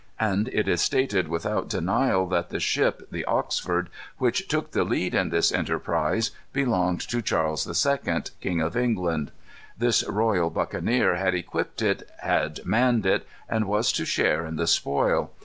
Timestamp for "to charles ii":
7.01-7.97